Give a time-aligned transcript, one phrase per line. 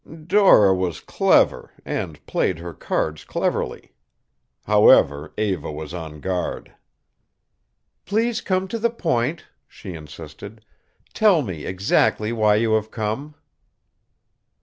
[0.25, 3.91] Dora was clever and played her cards cleverly.
[4.65, 6.73] However, Eva was on guard.
[8.07, 10.65] "Please come to the point," she insisted.
[11.13, 13.35] "Tell me exactly why you have come."